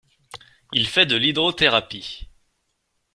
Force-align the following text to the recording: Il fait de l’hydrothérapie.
Il 0.73 0.87
fait 0.87 1.05
de 1.05 1.15
l’hydrothérapie. 1.15 2.27